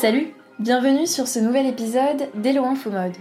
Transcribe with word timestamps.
Salut, 0.00 0.32
bienvenue 0.60 1.08
sur 1.08 1.26
ce 1.26 1.40
nouvel 1.40 1.66
épisode 1.66 2.28
d'Hello 2.36 2.64
Info 2.64 2.88
Mode. 2.88 3.16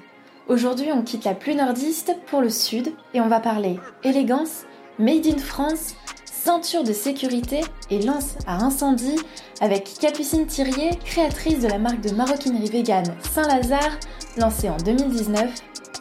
Aujourd'hui, 0.47 0.91
on 0.93 1.01
quitte 1.01 1.25
la 1.25 1.33
plus 1.33 1.55
nordiste 1.55 2.15
pour 2.27 2.39
le 2.39 2.51
sud 2.51 2.93
et 3.15 3.19
on 3.19 3.27
va 3.27 3.39
parler 3.39 3.79
élégance, 4.03 4.65
made 4.99 5.25
in 5.25 5.39
France, 5.39 5.95
ceinture 6.23 6.83
de 6.83 6.93
sécurité 6.93 7.61
et 7.89 8.03
lance 8.03 8.35
à 8.45 8.63
incendie 8.63 9.15
avec 9.59 9.91
Capucine 9.99 10.45
Thirier, 10.45 10.91
créatrice 11.03 11.61
de 11.61 11.67
la 11.67 11.79
marque 11.79 12.01
de 12.01 12.13
maroquinerie 12.13 12.69
vegan 12.69 13.05
Saint-Lazare, 13.23 13.97
lancée 14.37 14.69
en 14.69 14.77
2019. 14.77 15.49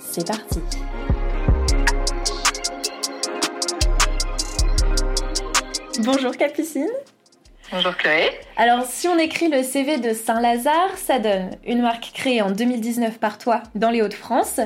C'est 0.03 0.27
parti. 0.27 0.61
Bonjour 6.05 6.37
Capucine. 6.37 6.91
Bonjour 7.77 7.95
Chloé. 7.99 8.31
Alors, 8.57 8.87
si 8.87 9.07
on 9.07 9.19
écrit 9.19 9.49
le 9.49 9.63
CV 9.63 9.99
de 9.99 10.15
Saint-Lazare, 10.15 10.97
ça 10.97 11.19
donne 11.19 11.51
une 11.67 11.83
marque 11.83 12.11
créée 12.15 12.41
en 12.41 12.51
2019 12.51 13.19
par 13.19 13.37
toi 13.37 13.63
dans 13.75 13.91
les 13.91 14.01
Hauts-de-France, 14.01 14.61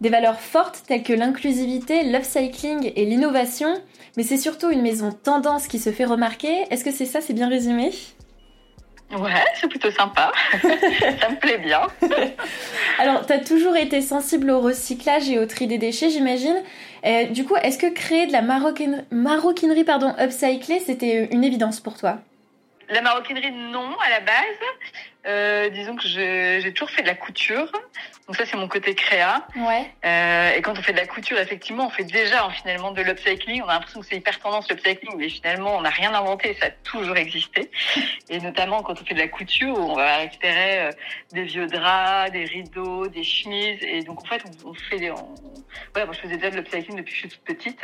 des 0.00 0.08
valeurs 0.08 0.40
fortes 0.40 0.82
telles 0.86 1.02
que 1.02 1.12
l'inclusivité, 1.12 2.04
l'upcycling 2.04 2.90
et 2.96 3.04
l'innovation, 3.04 3.68
mais 4.16 4.22
c'est 4.22 4.38
surtout 4.38 4.70
une 4.70 4.80
maison 4.80 5.12
tendance 5.12 5.66
qui 5.66 5.78
se 5.78 5.92
fait 5.92 6.06
remarquer. 6.06 6.64
Est-ce 6.70 6.86
que 6.86 6.90
c'est 6.90 7.04
ça, 7.04 7.20
c'est 7.20 7.34
bien 7.34 7.50
résumé? 7.50 7.90
Ouais, 9.12 9.44
c'est 9.60 9.68
plutôt 9.68 9.90
sympa. 9.90 10.32
ça 10.62 11.28
me 11.28 11.38
plaît 11.38 11.58
bien. 11.58 11.82
Alors, 12.98 13.26
tu 13.26 13.34
as 13.34 13.40
toujours 13.40 13.76
été 13.76 14.00
sensible 14.00 14.50
au 14.50 14.60
recyclage 14.60 15.28
et 15.28 15.38
au 15.38 15.44
tri 15.44 15.66
des 15.66 15.76
déchets, 15.76 16.08
j'imagine. 16.08 16.56
Euh, 17.04 17.26
du 17.26 17.44
coup, 17.44 17.56
est-ce 17.56 17.76
que 17.76 17.92
créer 17.92 18.26
de 18.26 18.32
la 18.32 18.40
maroquinerie, 18.40 19.02
maroquinerie 19.10 19.84
pardon, 19.84 20.14
upcyclée, 20.18 20.80
c'était 20.80 21.28
une 21.30 21.44
évidence 21.44 21.80
pour 21.80 21.98
toi? 21.98 22.20
La 22.88 23.00
maroquinerie, 23.02 23.50
non, 23.50 23.96
à 23.98 24.10
la 24.10 24.20
base. 24.20 24.60
Euh, 25.26 25.70
disons 25.70 25.96
que 25.96 26.06
j'ai 26.06 26.72
toujours 26.74 26.90
fait 26.90 27.02
de 27.02 27.06
la 27.06 27.14
couture. 27.14 27.70
Donc 28.26 28.36
ça, 28.36 28.44
c'est 28.46 28.56
mon 28.56 28.68
côté 28.68 28.94
créa. 28.94 29.46
Ouais. 29.56 29.90
Euh, 30.04 30.52
et 30.56 30.62
quand 30.62 30.78
on 30.78 30.82
fait 30.82 30.92
de 30.92 30.98
la 30.98 31.06
couture, 31.06 31.38
effectivement, 31.38 31.86
on 31.86 31.90
fait 31.90 32.04
déjà 32.04 32.48
finalement 32.50 32.90
de 32.92 33.02
l'upcycling. 33.02 33.62
On 33.62 33.68
a 33.68 33.74
l'impression 33.74 34.00
que 34.00 34.06
c'est 34.06 34.16
hyper 34.16 34.38
tendance 34.40 34.68
l'upcycling, 34.70 35.16
mais 35.16 35.28
finalement, 35.28 35.76
on 35.76 35.82
n'a 35.82 35.90
rien 35.90 36.12
inventé. 36.14 36.54
Ça 36.60 36.66
a 36.66 36.70
toujours 36.70 37.16
existé. 37.16 37.70
Et 38.30 38.38
notamment 38.40 38.82
quand 38.82 39.00
on 39.00 39.04
fait 39.04 39.14
de 39.14 39.18
la 39.20 39.28
couture, 39.28 39.78
on 39.78 39.94
va 39.94 40.16
récupérer 40.18 40.80
euh, 40.86 40.90
des 41.32 41.44
vieux 41.44 41.66
draps, 41.66 42.32
des 42.32 42.44
rideaux, 42.44 43.06
des 43.08 43.24
chemises. 43.24 43.78
Et 43.82 44.02
donc 44.02 44.22
en 44.22 44.26
fait, 44.26 44.42
on, 44.64 44.70
on 44.70 44.74
fait 44.74 44.96
des... 44.98 45.10
On... 45.10 45.34
Ouais, 45.96 46.04
moi, 46.04 46.14
je 46.14 46.20
faisais 46.20 46.36
déjà 46.36 46.50
de 46.50 46.56
l'upcycling 46.56 46.96
depuis 46.96 47.12
que 47.12 47.16
je 47.16 47.20
suis 47.20 47.28
toute 47.28 47.44
petite. 47.44 47.80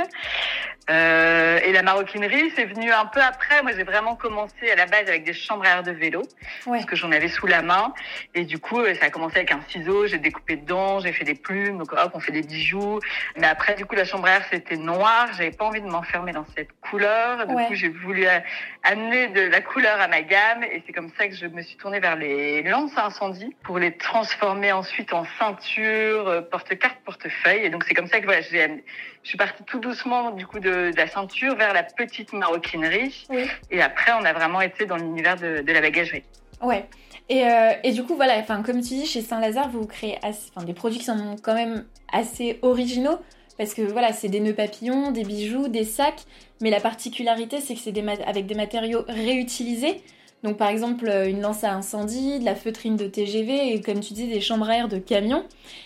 Euh, 0.88 1.60
et 1.64 1.72
la 1.72 1.82
maroquinerie, 1.82 2.50
c'est 2.56 2.64
venu 2.64 2.90
un 2.92 3.06
peu 3.06 3.20
après. 3.20 3.62
Moi, 3.62 3.72
j'ai 3.76 3.84
vraiment 3.84 4.16
commencé 4.16 4.70
à 4.70 4.76
la 4.76 4.86
base 4.86 5.08
avec 5.08 5.24
des 5.24 5.32
chambres 5.34 5.64
à 5.64 5.68
air 5.68 5.82
de 5.82 5.92
vélo, 5.92 6.22
Ouais. 6.66 6.78
parce 6.78 6.86
que 6.86 6.96
j'en 6.96 7.12
avais 7.12 7.28
sous 7.30 7.46
la 7.46 7.62
main. 7.62 7.94
Et 8.34 8.44
du 8.44 8.58
coup, 8.58 8.80
euh, 8.80 8.94
ça 8.94 9.06
a 9.06 9.10
commencé 9.10 9.38
avec 9.38 9.52
un 9.52 9.60
ciseau, 9.68 10.06
j'ai 10.06 10.18
découpé 10.18 10.56
dedans, 10.56 11.00
j'ai 11.00 11.12
fait 11.12 11.24
des 11.24 11.34
plumes, 11.34 11.78
donc 11.78 11.92
hop, 11.92 12.10
on 12.14 12.20
fait 12.20 12.32
des 12.32 12.42
bijoux. 12.42 13.00
Mais 13.38 13.46
après, 13.46 13.74
du 13.74 13.86
coup, 13.86 13.94
la 13.94 14.04
chambre 14.04 14.26
à 14.26 14.32
air, 14.36 14.44
c'était 14.50 14.76
noir. 14.76 15.28
J'avais 15.36 15.50
pas 15.52 15.64
envie 15.64 15.80
de 15.80 15.86
m'enfermer 15.88 16.32
dans 16.32 16.46
cette 16.56 16.70
couleur. 16.80 17.46
Du 17.46 17.54
Ouais. 17.54 17.66
coup, 17.66 17.74
j'ai 17.74 17.88
voulu 17.88 18.26
euh, 18.26 18.38
amener 18.82 19.28
de 19.28 19.40
la 19.40 19.60
couleur 19.60 20.00
à 20.00 20.08
ma 20.08 20.22
gamme. 20.22 20.62
Et 20.64 20.82
c'est 20.86 20.92
comme 20.92 21.10
ça 21.18 21.26
que 21.28 21.34
je 21.34 21.46
me 21.46 21.62
suis 21.62 21.76
tournée 21.76 22.00
vers 22.00 22.16
les 22.16 22.62
lances 22.62 22.96
à 22.96 23.06
incendie 23.06 23.54
pour 23.62 23.78
les 23.78 23.96
transformer 23.96 24.72
ensuite 24.72 25.12
en 25.12 25.24
ceinture, 25.38 26.28
euh, 26.28 26.40
porte-carte, 26.42 26.98
portefeuille. 27.04 27.64
Et 27.64 27.70
donc, 27.70 27.84
c'est 27.84 27.94
comme 27.94 28.06
ça 28.08 28.20
que 28.20 28.24
voilà, 28.26 28.40
j'ai 28.42 28.84
je 29.22 29.28
suis 29.28 29.36
partie 29.36 29.62
tout 29.64 29.78
doucement 29.80 30.30
du 30.30 30.46
coup 30.46 30.60
de, 30.60 30.90
de 30.92 30.96
la 30.96 31.06
ceinture 31.06 31.54
vers 31.54 31.74
la 31.74 31.82
petite 31.82 32.32
maroquinerie. 32.32 33.26
Oui. 33.28 33.46
Et 33.70 33.82
après, 33.82 34.12
on 34.12 34.24
a 34.24 34.32
vraiment 34.32 34.62
été 34.62 34.86
dans 34.86 34.96
l'univers 34.96 35.36
de, 35.36 35.60
de 35.60 35.72
la 35.72 35.80
bagagerie. 35.82 36.24
Ouais. 36.62 36.84
Et, 37.30 37.46
euh, 37.46 37.72
et 37.84 37.92
du 37.92 38.02
coup, 38.02 38.16
voilà, 38.16 38.42
comme 38.42 38.80
tu 38.80 38.94
dis, 38.94 39.06
chez 39.06 39.22
Saint-Lazare, 39.22 39.70
vous 39.70 39.86
créez 39.86 40.18
des 40.66 40.74
produits 40.74 40.98
qui 40.98 41.04
sont 41.04 41.36
quand 41.40 41.54
même 41.54 41.86
assez 42.12 42.58
originaux. 42.62 43.18
Parce 43.56 43.72
que 43.72 43.82
voilà, 43.82 44.12
c'est 44.12 44.28
des 44.28 44.40
nœuds 44.40 44.54
papillons, 44.54 45.12
des 45.12 45.22
bijoux, 45.22 45.68
des 45.68 45.84
sacs. 45.84 46.24
Mais 46.60 46.70
la 46.70 46.80
particularité, 46.80 47.60
c'est 47.60 47.74
que 47.74 47.80
c'est 47.80 47.96
avec 48.26 48.46
des 48.46 48.54
matériaux 48.56 49.04
réutilisés. 49.06 50.02
Donc, 50.42 50.56
par 50.56 50.70
exemple, 50.70 51.08
euh, 51.08 51.28
une 51.28 51.40
lance 51.40 51.62
à 51.62 51.72
incendie, 51.72 52.40
de 52.40 52.44
la 52.44 52.56
feutrine 52.56 52.96
de 52.96 53.06
TGV 53.06 53.74
et, 53.74 53.80
comme 53.80 54.00
tu 54.00 54.12
dis, 54.12 54.26
des 54.26 54.40
chambres 54.40 54.68
à 54.68 54.76
air 54.78 54.88
de 54.88 54.98
camion. 54.98 55.44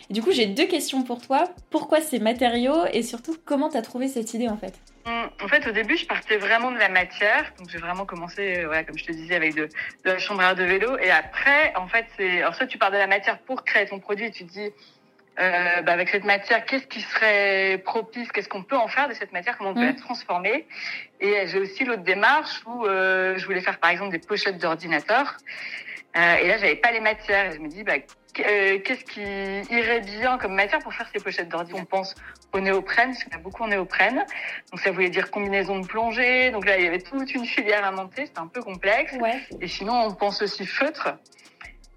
Du 0.09 0.22
coup, 0.22 0.31
j'ai 0.31 0.47
deux 0.47 0.66
questions 0.66 1.03
pour 1.03 1.21
toi. 1.21 1.44
Pourquoi 1.71 2.00
ces 2.00 2.21
matériaux 2.21 2.87
et 2.93 3.03
surtout, 3.03 3.37
comment 3.44 3.69
t'as 3.69 3.83
trouvé 3.83 4.09
cette 4.09 4.33
idée 4.33 4.49
en 4.49 4.56
fait? 4.56 4.75
En 5.06 5.48
fait, 5.48 5.66
au 5.66 5.72
début, 5.72 5.97
je 5.98 6.06
partais 6.06 6.38
vraiment 6.38 6.70
de 6.70 6.78
la 6.78 6.88
matière. 6.88 7.53
Donc, 7.59 7.69
j'ai 7.69 7.78
vraiment 7.78 8.06
commencé, 8.06 8.59
euh, 8.59 8.66
voilà, 8.66 8.84
comme 8.84 8.97
je 8.97 9.04
te 9.04 9.12
disais, 9.12 9.34
avec 9.34 9.54
de, 9.54 9.66
de 9.66 10.10
la 10.10 10.19
chambre 10.19 10.41
à 10.41 10.44
air 10.50 10.54
de 10.54 10.65
vélo. 10.65 10.97
Et 10.98 11.10
après, 11.10 11.75
en 11.76 11.87
fait, 11.88 12.06
c'est, 12.16 12.38
alors 12.41 12.54
soit 12.54 12.66
tu 12.66 12.78
pars 12.78 12.91
de 12.91 12.97
la 12.97 13.06
matière 13.06 13.38
pour 13.41 13.65
créer 13.65 13.84
ton 13.87 14.00
produit 14.00 14.26
et 14.26 14.31
tu 14.31 14.47
te 14.47 14.50
dis, 14.53 14.70
euh, 15.41 15.82
bah, 15.82 15.92
avec 15.92 16.09
cette 16.09 16.25
matière, 16.25 16.65
qu'est-ce 16.65 16.87
qui 16.87 17.03
serait 17.03 17.82
propice, 17.84 18.32
qu'est-ce 18.32 18.48
qu'on 18.48 18.62
peut 18.62 18.76
en 18.76 18.88
faire 18.88 19.09
de 19.09 19.15
cette 19.15 19.32
matière, 19.32 19.59
comment 19.59 19.70
on 19.70 19.75
peut 19.75 19.81
Mhm. 19.81 19.94
la 19.97 20.00
transformer? 20.00 20.66
Et 21.21 21.47
j'ai 21.48 21.59
aussi 21.59 21.84
l'autre 21.84 22.03
démarche 22.04 22.62
où 22.65 22.86
euh, 22.86 23.36
je 23.36 23.44
voulais 23.44 23.60
faire, 23.60 23.78
par 23.78 23.91
exemple, 23.91 24.10
des 24.12 24.21
pochettes 24.21 24.59
d'ordinateur. 24.59 25.36
Euh, 26.16 26.36
et 26.36 26.48
là, 26.48 26.58
j'avais 26.58 26.76
pas 26.76 26.92
les 26.92 27.00
matières. 27.00 27.50
Et 27.50 27.54
je 27.56 27.60
me 27.60 27.69
dis, 27.69 27.82
bah, 27.82 27.94
euh, 28.41 28.78
qu'est-ce 28.80 29.04
qui 29.04 29.22
irait 29.75 30.00
bien 30.00 30.38
comme 30.38 30.54
matière 30.54 30.80
pour 30.80 30.92
faire 30.92 31.08
ces 31.14 31.22
pochettes 31.22 31.48
d'ordi? 31.48 31.72
On 31.75 31.84
pense 31.84 32.14
au 32.52 32.60
néoprène, 32.60 33.10
parce 33.10 33.25
qu'il 33.25 33.32
y 33.32 33.36
en 33.36 33.38
a 33.38 33.42
beaucoup 33.42 33.62
en 33.64 33.69
néoprène. 33.69 34.24
Donc 34.70 34.80
ça 34.80 34.91
voulait 34.91 35.10
dire 35.10 35.30
combinaison 35.30 35.78
de 35.80 35.86
plongée. 35.86 36.50
Donc 36.50 36.66
là, 36.66 36.78
il 36.78 36.84
y 36.84 36.86
avait 36.86 37.00
toute 37.00 37.34
une 37.34 37.47
filière 37.47 37.84
à 37.84 37.91
monter. 37.91 38.26
C'était 38.26 38.38
un 38.38 38.47
peu 38.47 38.62
complexe. 38.62 39.12
Ouais. 39.20 39.41
Et 39.60 39.69
sinon, 39.69 40.04
on 40.06 40.14
pense 40.14 40.42
aussi 40.42 40.66
feutre. 40.66 41.16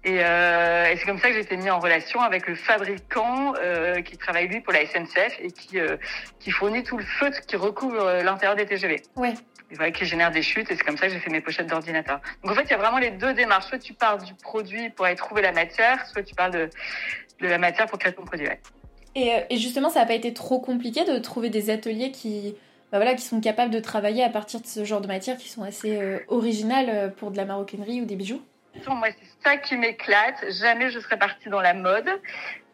Et, 0.04 0.20
euh, 0.22 0.86
et 0.90 0.96
c'est 0.96 1.06
comme 1.06 1.18
ça 1.18 1.28
que 1.28 1.34
j'ai 1.34 1.40
été 1.40 1.56
mis 1.56 1.70
en 1.70 1.80
relation 1.80 2.20
avec 2.20 2.46
le 2.46 2.54
fabricant 2.54 3.54
euh, 3.60 4.00
qui 4.00 4.16
travaille 4.16 4.46
lui 4.46 4.60
pour 4.60 4.72
la 4.72 4.86
SNCF 4.86 5.38
et 5.40 5.50
qui, 5.50 5.78
euh, 5.80 5.96
qui 6.38 6.50
fournit 6.50 6.84
tout 6.84 6.96
le 6.96 7.04
feutre 7.04 7.40
qui 7.40 7.56
recouvre 7.56 8.22
l'intérieur 8.22 8.56
des 8.56 8.64
TGV. 8.64 9.02
Ouais. 9.16 9.34
Et 9.70 9.74
voilà, 9.74 9.90
qui 9.90 10.06
génère 10.06 10.30
des 10.30 10.42
chutes 10.42 10.70
et 10.70 10.76
c'est 10.76 10.84
comme 10.84 10.96
ça 10.96 11.08
que 11.08 11.12
j'ai 11.12 11.18
fait 11.18 11.30
mes 11.30 11.40
pochettes 11.40 11.66
d'ordinateur. 11.66 12.20
Donc 12.42 12.52
en 12.52 12.54
fait, 12.54 12.62
il 12.62 12.70
y 12.70 12.74
a 12.74 12.78
vraiment 12.78 12.98
les 12.98 13.10
deux 13.10 13.34
démarches. 13.34 13.66
Soit 13.66 13.78
tu 13.78 13.92
pars 13.92 14.18
du 14.18 14.34
produit 14.34 14.88
pour 14.90 15.04
aller 15.04 15.16
trouver 15.16 15.42
la 15.42 15.52
matière, 15.52 16.06
soit 16.06 16.22
tu 16.22 16.34
parles 16.34 16.52
de, 16.52 16.70
de 17.40 17.48
la 17.48 17.58
matière 17.58 17.86
pour 17.86 17.98
créer 17.98 18.12
ton 18.12 18.24
produit. 18.24 18.46
ouais. 18.46 18.60
Et, 19.14 19.32
et 19.50 19.56
justement, 19.56 19.90
ça 19.90 20.00
n'a 20.00 20.06
pas 20.06 20.14
été 20.14 20.32
trop 20.32 20.60
compliqué 20.60 21.04
de 21.04 21.18
trouver 21.18 21.50
des 21.50 21.70
ateliers 21.70 22.12
qui, 22.12 22.54
bah 22.92 22.98
voilà, 22.98 23.14
qui 23.14 23.24
sont 23.24 23.40
capables 23.40 23.72
de 23.72 23.80
travailler 23.80 24.22
à 24.22 24.30
partir 24.30 24.60
de 24.60 24.66
ce 24.66 24.84
genre 24.84 25.00
de 25.00 25.08
matières 25.08 25.36
qui 25.36 25.48
sont 25.48 25.64
assez 25.64 25.98
originales 26.28 27.12
pour 27.16 27.32
de 27.32 27.36
la 27.36 27.44
maroquinerie 27.44 28.00
ou 28.00 28.04
des 28.04 28.16
bijoux? 28.16 28.40
Moi, 28.86 29.08
c'est 29.10 29.48
ça 29.48 29.56
qui 29.56 29.76
m'éclate. 29.76 30.50
Jamais 30.50 30.90
je 30.90 31.00
serais 31.00 31.18
partie 31.18 31.48
dans 31.48 31.60
la 31.60 31.74
mode 31.74 32.08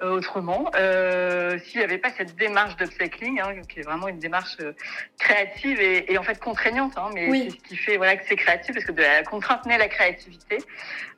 autrement. 0.00 0.71
Euh, 0.77 1.59
S'il 1.65 1.78
n'y 1.78 1.84
avait 1.84 1.99
pas 1.99 2.10
cette 2.10 2.34
démarche 2.37 2.77
d'upcycling, 2.77 3.41
hein, 3.41 3.55
qui 3.69 3.81
est 3.81 3.82
vraiment 3.82 4.09
une 4.09 4.19
démarche 4.19 4.56
euh, 4.60 4.72
créative 5.19 5.81
et, 5.81 6.12
et 6.12 6.19
en 6.19 6.22
fait 6.22 6.38
contraignante, 6.41 6.93
hein, 6.97 7.10
mais 7.15 7.28
Oui. 7.28 7.49
c'est 7.50 7.56
ce 7.59 7.62
qui 7.69 7.77
fait 7.77 7.97
voilà 7.97 8.16
que 8.16 8.25
c'est 8.27 8.37
créatif 8.37 8.75
parce 8.75 8.87
que 8.87 8.93
de 8.93 9.03
la 9.03 9.22
contrainte 9.22 9.65
naît 9.66 9.78
la 9.78 9.88
créativité. 9.88 10.59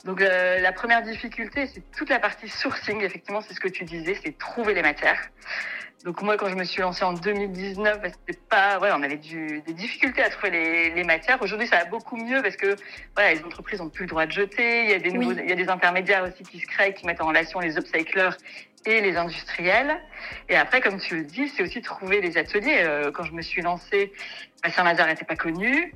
Donc 0.04 0.20
euh, 0.20 0.60
la 0.60 0.72
première 0.72 1.02
difficulté, 1.02 1.66
c'est 1.66 1.82
toute 1.96 2.10
la 2.10 2.18
partie 2.18 2.48
sourcing. 2.48 3.02
Effectivement, 3.02 3.40
c'est 3.40 3.54
ce 3.54 3.60
que 3.60 3.68
tu 3.68 3.84
disais, 3.84 4.16
c'est 4.24 4.36
trouver 4.38 4.74
les 4.74 4.82
matières. 4.82 5.20
Donc 6.04 6.22
moi, 6.22 6.36
quand 6.36 6.48
je 6.48 6.54
me 6.54 6.62
suis 6.62 6.82
lancée 6.82 7.02
en 7.04 7.14
2019, 7.14 8.00
bah, 8.00 8.08
c'était 8.10 8.38
pas, 8.48 8.78
voilà, 8.78 8.96
on 8.96 9.02
avait 9.02 9.16
du, 9.16 9.60
des 9.66 9.72
difficultés 9.72 10.22
à 10.22 10.28
trouver 10.30 10.50
les, 10.50 10.90
les 10.90 11.02
matières. 11.02 11.42
Aujourd'hui, 11.42 11.66
ça 11.66 11.78
va 11.78 11.84
beaucoup 11.86 12.16
mieux 12.16 12.42
parce 12.42 12.54
que 12.54 12.76
voilà, 13.16 13.34
les 13.34 13.42
entreprises 13.42 13.80
ont 13.80 13.88
plus 13.88 14.04
le 14.04 14.10
droit 14.10 14.24
de 14.26 14.30
jeter. 14.30 14.84
Il 14.84 14.90
y 14.90 14.94
a 14.94 15.00
des 15.00 15.10
nouveaux, 15.10 15.30
Oui. 15.32 15.40
il 15.42 15.48
y 15.50 15.52
a 15.52 15.56
des 15.56 15.68
intermédiaires 15.68 16.22
aussi 16.22 16.44
qui 16.44 16.60
se 16.60 16.66
créent, 16.66 16.94
qui 16.94 17.06
mettent 17.06 17.20
en 17.22 17.26
relation 17.26 17.58
les 17.58 17.76
upcyclers 17.76 18.30
et 18.86 19.00
les 19.00 19.16
industriels. 19.16 20.00
Et 20.48 20.56
après, 20.56 20.80
comme 20.80 20.98
tu 20.98 21.16
le 21.16 21.24
dis, 21.24 21.48
c'est 21.48 21.62
aussi 21.62 21.82
trouver 21.82 22.20
les 22.20 22.38
ateliers. 22.38 22.78
Euh, 22.80 23.10
quand 23.10 23.24
je 23.24 23.32
me 23.32 23.42
suis 23.42 23.62
lancée, 23.62 24.12
bah, 24.62 24.70
Saint-Lazare 24.70 25.08
n'était 25.08 25.24
pas 25.24 25.36
connu. 25.36 25.92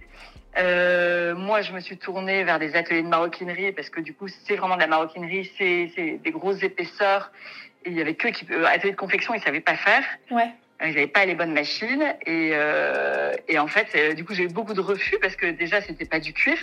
Euh, 0.59 1.35
moi, 1.37 1.63
je 1.63 1.73
me 1.73 1.81
suis 1.81 1.97
tournée 1.97 2.43
vers 2.43 2.59
des 2.59 2.75
ateliers 2.75 3.03
de 3.03 3.09
maroquinerie 3.09 3.73
parce 3.73 3.89
que 3.89 4.01
du 4.01 4.15
coup, 4.15 4.27
c'est 4.29 4.57
vraiment 4.57 4.75
de 4.75 4.81
la 4.81 4.89
maroquinerie, 4.89 5.51
c'est 5.57 5.93
c'est 5.95 6.19
des 6.23 6.31
grosses 6.33 6.63
épaisseurs. 6.63 7.31
Et 7.85 7.91
il 7.91 7.97
y 7.97 8.01
avait 8.01 8.15
que 8.15 8.29
qui, 8.29 8.47
euh, 8.51 8.65
ateliers 8.67 8.93
de 8.93 8.97
confection, 8.97 9.33
ils 9.33 9.41
savaient 9.41 9.61
pas 9.61 9.77
faire. 9.77 10.03
Ouais. 10.31 10.51
Euh, 10.83 10.89
Ils 10.89 10.95
n'avaient 10.95 11.07
pas 11.07 11.25
les 11.25 11.35
bonnes 11.35 11.53
machines 11.55 12.03
et, 12.27 12.51
euh, 12.55 13.33
et 13.49 13.59
en 13.59 13.69
fait, 13.69 14.15
du 14.17 14.25
coup, 14.25 14.35
j'ai 14.35 14.45
eu 14.45 14.49
beaucoup 14.49 14.75
de 14.75 14.81
refus 14.81 15.19
parce 15.21 15.37
que 15.37 15.47
déjà, 15.47 15.81
c'était 15.81 16.05
pas 16.07 16.21
du 16.21 16.33
cuir. 16.33 16.57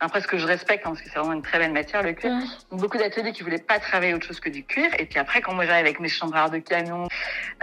Après, 0.00 0.20
ce 0.20 0.28
que 0.28 0.38
je 0.38 0.46
respecte, 0.46 0.86
hein, 0.86 0.90
parce 0.90 1.02
que 1.02 1.08
c'est 1.10 1.18
vraiment 1.18 1.32
une 1.34 1.42
très 1.42 1.58
belle 1.58 1.72
matière, 1.72 2.02
le 2.04 2.12
cuir. 2.12 2.32
Beaucoup 2.70 2.98
d'ateliers 2.98 3.32
qui 3.32 3.42
voulaient 3.42 3.58
pas 3.58 3.80
travailler 3.80 4.14
autre 4.14 4.26
chose 4.26 4.38
que 4.38 4.48
du 4.48 4.64
cuir. 4.64 4.88
Et 4.98 5.06
puis 5.06 5.18
après, 5.18 5.40
quand 5.40 5.54
moi 5.54 5.66
j'arrive 5.66 5.86
avec 5.86 5.98
mes 5.98 6.08
air 6.08 6.50
de 6.50 6.58
camion, 6.58 7.08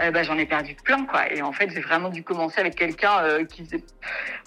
euh, 0.02 0.10
bah, 0.10 0.22
j'en 0.22 0.36
ai 0.36 0.44
perdu 0.44 0.74
plein, 0.74 1.06
quoi. 1.06 1.32
Et 1.32 1.40
en 1.40 1.52
fait, 1.52 1.70
j'ai 1.70 1.80
vraiment 1.80 2.10
dû 2.10 2.22
commencer 2.22 2.60
avec 2.60 2.74
quelqu'un 2.74 3.20
euh, 3.22 3.44
qui 3.46 3.64
faisait, 3.64 3.82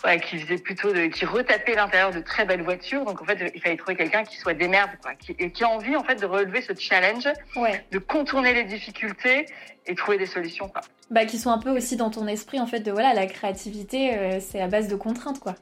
ouais, 0.06 0.20
qui 0.20 0.40
faisait 0.40 0.60
plutôt 0.60 0.94
de, 0.94 1.08
qui 1.08 1.26
retapait 1.26 1.74
l'intérieur 1.74 2.12
de 2.12 2.20
très 2.20 2.46
belles 2.46 2.62
voitures. 2.62 3.06
Donc, 3.06 3.22
en 3.24 3.26
fait, 3.26 3.52
il 3.56 3.62
fallait 3.62 3.78
trouver 3.78 3.96
quelqu'un 3.96 4.24
qui 4.24 4.38
soit 4.38 4.54
démerde, 4.54 4.92
quoi, 5.02 5.16
qui, 5.16 5.36
et 5.40 5.52
qui 5.52 5.64
a 5.64 5.70
envie, 5.70 5.96
en 5.96 6.04
fait, 6.04 6.16
de 6.16 6.28
relever 6.28 6.62
ce 6.62 6.74
challenge, 6.78 7.28
Ouais. 7.56 7.84
de 7.92 7.98
contourner 7.98 8.54
les 8.54 8.66
difficultés 8.66 9.48
et 9.88 9.96
trouver 9.96 10.20
des 10.20 10.28
solutions, 10.28 10.70
quoi. 10.70 10.82
Bah, 11.10 11.26
qui 11.26 11.40
sont 11.40 11.50
un 11.50 11.58
peu 11.58 11.72
aussi 11.72 11.96
dans 11.96 12.12
ton 12.12 12.28
esprit, 12.28 12.60
en 12.60 12.68
fait, 12.68 12.82
de 12.82 12.92
voilà, 12.92 13.16
la 13.16 13.26
créativité, 13.26 14.16
euh, 14.16 14.40
c'est 14.40 14.62
à 14.62 14.68
base 14.68 14.88
de 14.90 14.96
contraintes, 14.96 15.40
quoi. 15.40 15.56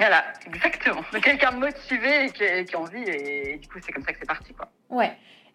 Voilà, 0.00 0.24
exactement. 0.46 1.02
Quelqu'un 1.22 1.52
motivé 1.52 2.24
et 2.24 2.30
qui, 2.30 2.64
qui 2.64 2.74
a 2.74 2.80
envie, 2.80 3.02
et, 3.02 3.58
du 3.58 3.68
coup, 3.68 3.78
c'est 3.80 3.92
comme 3.92 4.02
ça 4.02 4.12
que 4.12 4.18
c'est 4.18 4.26
parti, 4.26 4.52
quoi. 4.54 4.68
Ouais. 4.88 5.12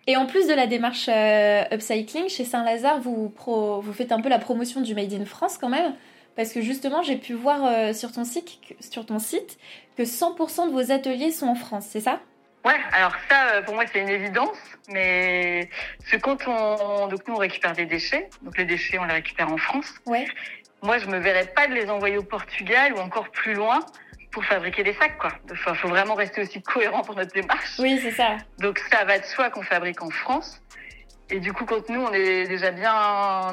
Et 0.08 0.16
en 0.16 0.28
plus 0.28 0.48
de 0.48 0.54
la 0.54 0.68
démarche 0.68 1.10
euh, 1.10 1.64
upcycling, 1.72 2.30
chez 2.30 2.46
Saint-Lazare, 2.46 3.02
vous, 3.02 3.34
vous 3.38 3.94
faites 3.94 4.12
un 4.12 4.22
peu 4.22 4.30
la 4.30 4.38
promotion 4.40 4.82
du 4.82 4.94
Made 4.94 5.14
in 5.14 5.26
France 5.26 5.58
quand 5.58 5.70
même 5.70 5.96
parce 6.36 6.52
que 6.52 6.62
justement, 6.62 7.02
j'ai 7.02 7.16
pu 7.16 7.34
voir 7.34 7.66
euh, 7.66 7.94
sur, 7.94 8.12
ton 8.12 8.26
site, 8.26 8.60
sur 8.80 9.06
ton 9.06 9.20
site 9.20 9.58
que 9.98 10.04
100% 10.04 10.68
de 10.68 10.72
vos 10.72 10.92
ateliers 10.92 11.32
sont 11.32 11.48
en 11.48 11.56
France, 11.56 11.88
c'est 11.90 12.02
ça? 12.02 12.20
Ouais, 12.66 12.76
alors 12.92 13.14
ça, 13.30 13.54
euh, 13.54 13.62
pour 13.62 13.76
moi, 13.76 13.86
c'est 13.92 14.02
une 14.02 14.10
évidence. 14.10 14.58
Mais 14.90 15.70
ce 16.06 16.18
quand 16.18 16.48
on, 16.48 17.08
donc 17.08 17.28
nous, 17.28 17.36
on 17.36 17.38
récupère 17.38 17.74
des 17.74 17.86
déchets. 17.86 18.30
Donc 18.42 18.58
les 18.58 18.66
déchets, 18.66 18.98
on 19.00 19.06
les 19.06 19.14
récupère 19.14 19.52
en 19.52 19.58
France. 19.58 19.94
Ouais. 20.06 20.26
Moi, 20.82 20.98
je 20.98 21.08
me 21.08 21.20
verrais 21.20 21.46
pas 21.46 21.68
de 21.68 21.74
les 21.74 21.90
envoyer 21.90 22.18
au 22.18 22.24
Portugal 22.24 22.94
ou 22.94 23.00
encore 23.00 23.30
plus 23.30 23.54
loin 23.54 23.80
pour 24.36 24.44
fabriquer 24.44 24.84
des 24.84 24.94
sacs, 24.96 25.18
quoi. 25.18 25.32
Il 25.50 25.56
faut 25.56 25.88
vraiment 25.88 26.14
rester 26.14 26.42
aussi 26.42 26.62
cohérent 26.62 27.04
pour 27.04 27.16
notre 27.16 27.32
démarche. 27.32 27.80
Oui, 27.80 27.98
c'est 28.04 28.12
ça. 28.12 28.36
Donc 28.60 28.80
ça 28.92 29.06
va 29.06 29.18
de 29.18 29.24
soi 29.24 29.50
qu'on 29.50 29.62
fabrique 29.62 30.02
en 30.02 30.10
France. 30.10 30.62
Et 31.32 31.40
du 31.40 31.54
coup, 31.54 31.66
quand 31.66 31.90
nous, 31.90 32.02
on 32.02 32.14
est 32.14 32.48
déjà 32.48 32.70
bien 32.72 32.94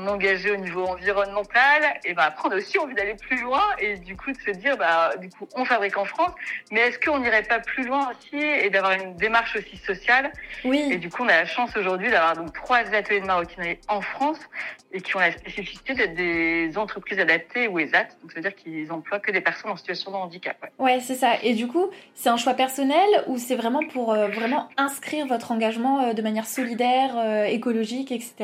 engagé 0.07 0.51
au 0.51 0.57
niveau 0.57 0.85
environnemental, 0.85 1.83
et 2.05 2.13
ben 2.13 2.25
après, 2.25 2.49
on 2.49 2.53
a 2.53 2.57
aussi 2.57 2.79
envie 2.79 2.95
d'aller 2.95 3.15
plus 3.15 3.41
loin 3.41 3.63
et 3.79 3.97
du 3.97 4.15
coup 4.15 4.31
de 4.31 4.39
se 4.39 4.51
dire, 4.51 4.77
bah, 4.77 5.13
du 5.19 5.31
coup, 5.31 5.49
on 5.55 5.65
fabrique 5.65 5.97
en 5.97 6.05
France, 6.05 6.33
mais 6.71 6.81
est-ce 6.81 6.99
qu'on 6.99 7.21
n'irait 7.21 7.45
pas 7.45 7.61
plus 7.61 7.87
loin 7.87 8.11
aussi 8.11 8.37
et 8.37 8.69
d'avoir 8.69 8.93
une 8.93 9.17
démarche 9.17 9.57
aussi 9.57 9.79
sociale? 9.79 10.33
Oui. 10.65 10.91
Et 10.93 10.99
du 10.99 11.09
coup, 11.09 11.23
on 11.23 11.29
a 11.29 11.41
la 11.41 11.47
chance 11.47 11.75
aujourd'hui 11.77 12.11
d'avoir 12.11 12.37
donc 12.37 12.53
trois 12.53 12.79
ateliers 12.79 13.21
de 13.21 13.27
maroquinerie 13.27 13.79
en 13.89 14.03
France 14.03 14.41
et 14.93 15.01
qui 15.01 15.17
ont 15.17 15.21
la 15.21 15.33
spécificité 15.33 15.95
d'être 15.95 16.15
des 16.15 16.77
entreprises 16.77 17.19
adaptées 17.19 17.69
ou 17.69 17.79
ESAT, 17.79 18.09
donc 18.21 18.33
c'est-à-dire 18.33 18.55
qu'ils 18.55 18.93
emploient 18.93 19.21
que 19.21 19.31
des 19.31 19.41
personnes 19.41 19.71
en 19.71 19.77
situation 19.77 20.11
de 20.11 20.17
handicap. 20.17 20.57
Ouais, 20.79 21.01
c'est 21.01 21.15
ça. 21.15 21.43
Et 21.43 21.55
du 21.55 21.67
coup, 21.67 21.91
c'est 22.15 22.29
un 22.29 22.37
choix 22.37 22.55
personnel 22.55 23.09
ou 23.27 23.39
c'est 23.39 23.57
vraiment 23.57 23.83
pour 23.93 24.13
euh, 24.13 24.29
vraiment 24.29 24.69
inscrire 24.77 25.27
votre 25.27 25.51
engagement 25.51 26.01
euh, 26.01 26.13
de 26.13 26.23
manière 26.23 26.47
solidaire 26.47 27.17
euh, 27.17 27.45
écologique, 27.63 28.11
etc. 28.11 28.35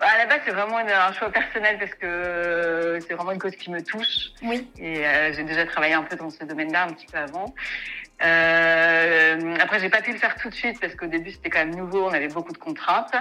Bah, 0.00 0.06
à 0.14 0.18
la 0.18 0.26
base, 0.26 0.40
c'est 0.46 0.52
vraiment 0.52 0.78
un 0.78 1.12
choix 1.12 1.30
personnel 1.30 1.78
parce 1.78 1.94
que 1.94 2.98
c'est 3.06 3.12
vraiment 3.12 3.32
une 3.32 3.38
cause 3.38 3.54
qui 3.56 3.70
me 3.70 3.82
touche. 3.82 4.32
Oui. 4.42 4.66
Et 4.78 5.06
euh, 5.06 5.32
j'ai 5.34 5.44
déjà 5.44 5.66
travaillé 5.66 5.92
un 5.92 6.02
peu 6.02 6.16
dans 6.16 6.30
ce 6.30 6.44
domaine-là 6.44 6.84
un 6.84 6.92
petit 6.94 7.06
peu 7.06 7.18
avant. 7.18 7.54
Euh, 8.24 9.56
après, 9.60 9.80
j'ai 9.80 9.90
pas 9.90 10.00
pu 10.00 10.12
le 10.12 10.18
faire 10.18 10.36
tout 10.36 10.48
de 10.48 10.54
suite 10.54 10.80
parce 10.80 10.94
qu'au 10.94 11.06
début, 11.06 11.32
c'était 11.32 11.50
quand 11.50 11.58
même 11.58 11.74
nouveau, 11.74 12.06
on 12.06 12.12
avait 12.12 12.28
beaucoup 12.28 12.52
de 12.52 12.58
contraintes. 12.58 13.14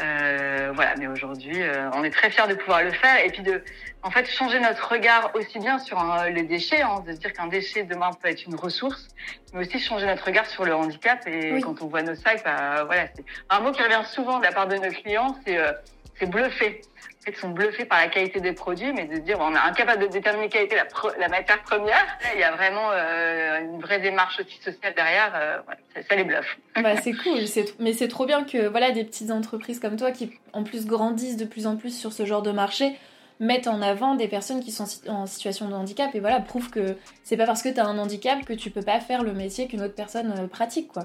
Euh, 0.00 0.70
voilà, 0.74 0.94
mais 0.96 1.08
aujourd'hui, 1.08 1.60
euh, 1.60 1.90
on 1.92 2.04
est 2.04 2.10
très 2.10 2.30
fiers 2.30 2.46
de 2.48 2.54
pouvoir 2.54 2.82
le 2.84 2.92
faire 2.92 3.24
et 3.24 3.30
puis 3.30 3.42
de, 3.42 3.62
en 4.02 4.10
fait, 4.10 4.30
changer 4.30 4.60
notre 4.60 4.88
regard 4.92 5.32
aussi 5.34 5.58
bien 5.58 5.78
sur 5.78 5.98
les 6.32 6.44
déchets, 6.44 6.82
hein, 6.82 7.02
de 7.06 7.12
se 7.12 7.18
dire 7.18 7.32
qu'un 7.32 7.48
déchet 7.48 7.82
demain 7.82 8.10
peut 8.12 8.28
être 8.28 8.44
une 8.46 8.54
ressource, 8.54 9.08
mais 9.52 9.60
aussi 9.60 9.80
changer 9.80 10.06
notre 10.06 10.24
regard 10.24 10.46
sur 10.46 10.64
le 10.64 10.74
handicap. 10.74 11.26
Et 11.26 11.60
quand 11.60 11.82
on 11.82 11.88
voit 11.88 12.02
nos 12.02 12.14
sacs, 12.14 12.44
bah, 12.44 12.84
voilà, 12.84 13.06
c'est 13.14 13.24
un 13.50 13.60
mot 13.60 13.72
qui 13.72 13.82
revient 13.82 14.02
souvent 14.04 14.38
de 14.38 14.44
la 14.44 14.52
part 14.52 14.68
de 14.68 14.76
nos 14.76 14.90
clients, 14.90 15.36
c'est 15.44 15.58
euh, 15.58 15.72
c'est 16.18 16.30
bluffé. 16.30 16.80
Ils 17.26 17.36
sont 17.36 17.50
bluffés 17.50 17.84
par 17.84 17.98
la 17.98 18.08
qualité 18.08 18.40
des 18.40 18.52
produits, 18.52 18.92
mais 18.92 19.04
de 19.04 19.18
dire 19.18 19.36
on 19.40 19.54
est 19.54 19.58
incapable 19.58 20.02
de 20.02 20.06
déterminer 20.06 20.48
quelle 20.48 20.64
était 20.64 20.76
la, 20.76 20.86
la 21.18 21.28
matière 21.28 21.62
première. 21.62 22.06
il 22.34 22.40
y 22.40 22.42
a 22.42 22.52
vraiment 22.52 22.90
euh, 22.90 23.60
une 23.60 23.80
vraie 23.80 24.00
démarche 24.00 24.40
aussi 24.40 24.58
sociale 24.62 24.94
derrière. 24.94 25.32
Euh, 25.34 25.58
ça, 25.94 26.00
ça, 26.08 26.16
les 26.16 26.24
bluffe. 26.24 26.58
Bah, 26.82 26.96
c'est 26.96 27.12
cool, 27.12 27.40
mais 27.80 27.92
c'est 27.92 28.08
trop 28.08 28.24
bien 28.24 28.44
que 28.44 28.68
voilà 28.68 28.92
des 28.92 29.04
petites 29.04 29.30
entreprises 29.30 29.78
comme 29.78 29.96
toi 29.96 30.10
qui 30.10 30.38
en 30.52 30.62
plus 30.62 30.86
grandissent 30.86 31.36
de 31.36 31.44
plus 31.44 31.66
en 31.66 31.76
plus 31.76 31.90
sur 31.90 32.12
ce 32.12 32.24
genre 32.24 32.42
de 32.42 32.52
marché 32.52 32.96
mettent 33.40 33.68
en 33.68 33.82
avant 33.82 34.14
des 34.14 34.28
personnes 34.28 34.60
qui 34.60 34.72
sont 34.72 34.86
en 35.08 35.26
situation 35.26 35.68
de 35.68 35.74
handicap 35.74 36.14
et 36.14 36.20
voilà 36.20 36.40
prouvent 36.40 36.70
que 36.70 36.96
c'est 37.22 37.36
pas 37.36 37.46
parce 37.46 37.62
que 37.62 37.68
tu 37.68 37.80
as 37.80 37.86
un 37.86 37.98
handicap 37.98 38.44
que 38.44 38.52
tu 38.52 38.70
peux 38.70 38.82
pas 38.82 39.00
faire 39.00 39.22
le 39.22 39.32
métier 39.32 39.68
qu'une 39.68 39.82
autre 39.82 39.94
personne 39.94 40.34
euh, 40.38 40.46
pratique 40.46 40.88
quoi. 40.88 41.04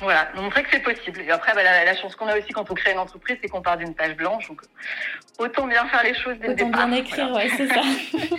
Voilà, 0.00 0.28
montrer 0.34 0.62
que 0.62 0.68
c'est 0.70 0.82
possible. 0.82 1.22
Et 1.22 1.30
après, 1.30 1.54
bah, 1.54 1.62
la, 1.62 1.96
chance 1.96 2.14
qu'on 2.16 2.26
a 2.26 2.36
aussi 2.36 2.52
quand 2.52 2.70
on 2.70 2.74
crée 2.74 2.92
une 2.92 2.98
entreprise, 2.98 3.38
c'est 3.40 3.48
qu'on 3.48 3.62
part 3.62 3.78
d'une 3.78 3.94
page 3.94 4.14
blanche. 4.14 4.48
Donc, 4.48 4.60
autant 5.38 5.66
bien 5.66 5.86
faire 5.86 6.02
les 6.02 6.14
choses 6.14 6.36
dès 6.38 6.50
autant 6.50 6.66
le 6.66 6.72
bien 6.72 6.92
écrire, 6.92 7.32
ouais, 7.32 7.48
c'est 7.56 7.68
ça. 7.68 7.80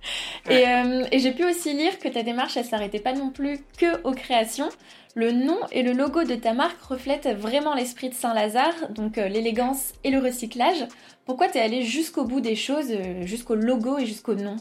et, 0.50 0.68
euh, 0.68 1.04
et 1.10 1.18
j'ai 1.18 1.32
pu 1.32 1.44
aussi 1.44 1.72
lire 1.72 1.98
que 1.98 2.08
ta 2.08 2.22
démarche, 2.22 2.56
elle 2.56 2.64
s'arrêtait 2.64 3.00
pas 3.00 3.12
non 3.12 3.30
plus 3.30 3.58
que 3.78 4.02
aux 4.02 4.12
créations. 4.12 4.68
Le 5.16 5.30
nom 5.30 5.58
et 5.70 5.82
le 5.82 5.92
logo 5.92 6.24
de 6.24 6.34
ta 6.34 6.54
marque 6.54 6.82
reflètent 6.82 7.28
vraiment 7.28 7.74
l'esprit 7.74 8.08
de 8.08 8.14
Saint-Lazare, 8.14 8.90
donc 8.90 9.16
euh, 9.16 9.28
l'élégance 9.28 9.92
et 10.02 10.10
le 10.10 10.18
recyclage. 10.18 10.86
Pourquoi 11.24 11.46
t'es 11.48 11.60
allé 11.60 11.82
jusqu'au 11.82 12.24
bout 12.24 12.40
des 12.40 12.56
choses, 12.56 12.90
euh, 12.90 13.24
jusqu'au 13.24 13.54
logo 13.54 13.98
et 13.98 14.06
jusqu'au 14.06 14.34
nom? 14.34 14.56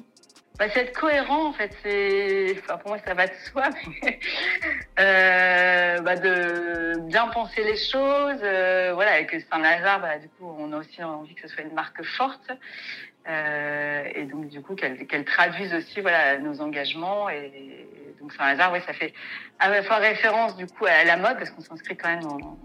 Bah, 0.60 0.66
c'est 0.70 0.82
être 0.82 1.00
cohérent 1.00 1.48
en 1.48 1.54
fait. 1.54 1.76
C'est, 1.84 2.56
enfin, 2.60 2.78
pour 2.78 2.92
moi 2.92 3.00
ça 3.06 3.14
va 3.14 3.28
de 3.28 3.34
soi, 3.52 3.70
mais 4.04 4.20
euh, 5.00 6.00
bah, 6.02 6.16
de 6.16 7.00
bien 7.02 7.28
penser 7.28 7.64
les 7.64 7.78
choses. 7.78 8.40
Euh, 8.44 8.92
voilà, 8.94 9.14
avec 9.14 9.32
Saint-Lazare, 9.52 10.02
bah, 10.02 10.18
du 10.20 10.30
coup, 10.30 10.56
on 10.60 10.72
a 10.74 10.78
aussi 10.78 11.04
envie 11.04 11.36
que 11.36 11.48
ce 11.48 11.54
soit 11.54 11.64
une 11.64 11.74
marque 11.74 12.04
forte. 12.04 12.52
Euh, 13.28 14.04
et 14.16 14.26
donc 14.26 14.50
du 14.50 14.62
coup 14.62 14.76
qu'elle 14.76 15.08
qu'elle 15.08 15.24
traduise 15.24 15.74
aussi 15.74 16.02
voilà 16.02 16.38
nos 16.40 16.60
engagements 16.60 17.30
et 17.30 17.88
donc 18.20 18.34
Saint-Lazare 18.34 18.74
ouais 18.74 18.82
ça 18.82 18.92
fait 18.92 19.14
à 19.60 19.70
la 19.70 19.82
fois 19.82 19.96
référence 19.96 20.58
du 20.58 20.68
coup 20.68 20.86
à 20.86 21.06
la 21.06 21.16
mode 21.16 21.38
parce 21.38 21.50
qu'on 21.52 21.62
s'inscrit 21.62 21.96
quand 21.96 22.10
même 22.10 22.24
dans, 22.24 22.38
dans 22.38 22.58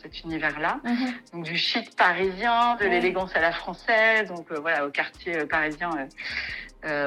cet 0.00 0.22
univers-là. 0.22 0.80
Mhm. 0.84 1.14
Donc 1.32 1.44
du 1.44 1.56
chic 1.56 1.96
parisien, 1.96 2.76
de 2.76 2.86
l'élégance 2.86 3.34
à 3.34 3.40
la 3.40 3.52
française, 3.52 4.28
donc 4.28 4.50
euh, 4.50 4.58
voilà 4.60 4.86
au 4.86 4.90
quartier 4.90 5.38
euh, 5.38 5.46
parisien 5.46 5.90
euh, 5.96 6.06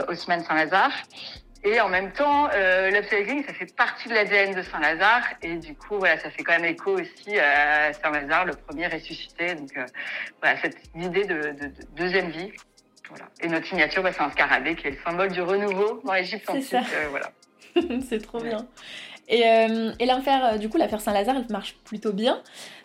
Haussmann 0.07 0.43
Saint-Lazare. 0.43 0.91
Et 1.63 1.81
en 1.81 1.89
même 1.89 2.11
temps, 2.11 2.49
euh, 2.53 2.89
l'upcycling, 2.91 3.43
ça 3.45 3.53
fait 3.53 3.75
partie 3.75 4.07
de 4.07 4.13
l'ADN 4.13 4.53
de 4.53 4.61
Saint-Lazare. 4.61 5.23
Et 5.41 5.55
du 5.55 5.75
coup, 5.75 5.97
voilà, 5.97 6.17
ça 6.19 6.29
fait 6.29 6.43
quand 6.43 6.53
même 6.53 6.65
écho 6.65 6.91
aussi 6.91 7.37
à 7.39 7.91
Saint-Lazare, 7.93 8.45
le 8.45 8.53
premier 8.53 8.87
ressuscité. 8.87 9.55
Donc, 9.55 9.75
euh, 9.75 9.85
voilà, 10.41 10.57
cette 10.61 10.77
idée 10.95 11.25
de, 11.25 11.35
de, 11.35 11.67
de, 11.67 11.71
deuxième 11.95 12.29
vie. 12.29 12.51
Voilà. 13.09 13.25
Et 13.41 13.47
notre 13.47 13.65
signature, 13.65 14.03
bah, 14.03 14.11
c'est 14.13 14.21
un 14.21 14.31
scarabée 14.31 14.75
qui 14.75 14.87
est 14.87 14.91
le 14.91 14.97
symbole 15.05 15.31
du 15.31 15.41
renouveau 15.41 16.01
dans 16.03 16.13
l'Égypte 16.13 16.49
antique. 16.49 16.73
Euh, 16.73 17.07
voilà. 17.09 17.31
c'est 18.07 18.21
trop 18.21 18.39
bien. 18.39 18.67
Et, 19.27 19.45
euh, 19.45 19.91
et 19.99 20.05
l'affaire, 20.05 20.59
du 20.59 20.69
coup, 20.69 20.77
l'affaire 20.77 21.01
Saint-Lazare, 21.01 21.35
elle 21.37 21.51
marche 21.51 21.75
plutôt 21.83 22.13
bien 22.13 22.41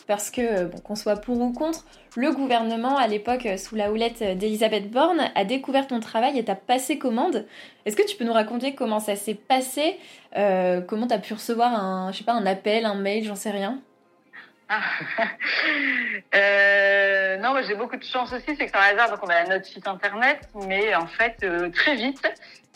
parce 0.06 0.30
que, 0.30 0.64
bon, 0.64 0.78
qu'on 0.78 0.96
soit 0.96 1.16
pour 1.16 1.40
ou 1.40 1.52
contre, 1.52 1.84
le 2.16 2.32
gouvernement, 2.32 2.96
à 2.96 3.06
l'époque, 3.06 3.48
sous 3.56 3.76
la 3.76 3.90
houlette 3.90 4.22
d'Elisabeth 4.22 4.90
Borne, 4.90 5.30
a 5.34 5.44
découvert 5.44 5.86
ton 5.86 6.00
travail 6.00 6.38
et 6.38 6.44
t'a 6.44 6.54
passé 6.54 6.98
commande. 6.98 7.46
Est-ce 7.86 7.96
que 7.96 8.06
tu 8.06 8.16
peux 8.16 8.24
nous 8.24 8.32
raconter 8.32 8.74
comment 8.74 9.00
ça 9.00 9.16
s'est 9.16 9.34
passé 9.34 9.98
euh, 10.36 10.80
Comment 10.80 11.06
t'as 11.06 11.18
pu 11.18 11.34
recevoir 11.34 11.72
un, 11.72 12.10
un 12.26 12.46
appel, 12.46 12.84
un 12.84 12.94
mail, 12.94 13.24
j'en 13.24 13.34
sais 13.34 13.50
rien? 13.50 13.80
Ah. 14.68 14.80
euh, 16.34 17.36
non, 17.38 17.54
j'ai 17.66 17.74
beaucoup 17.74 17.96
de 17.96 18.04
chance 18.04 18.32
aussi, 18.32 18.56
c'est 18.56 18.66
que 18.66 18.70
c'est 18.70 18.76
un 18.76 18.94
hasard, 18.94 19.10
donc 19.10 19.20
on 19.22 19.28
a 19.28 19.44
notre 19.44 19.66
site 19.66 19.86
internet, 19.86 20.48
mais 20.66 20.94
en 20.94 21.06
fait, 21.06 21.36
euh, 21.42 21.68
très 21.70 21.94
vite, 21.96 22.22